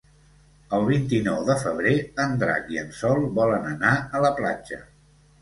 El 0.77 0.85
vint-i-nou 0.85 1.43
de 1.49 1.55
febrer 1.63 1.91
en 2.23 2.33
Drac 2.45 2.73
i 2.77 2.81
en 2.85 2.91
Sol 3.01 3.23
volen 3.37 3.69
anar 3.75 3.93
a 4.21 4.25
la 4.27 4.35
platja. 4.43 4.83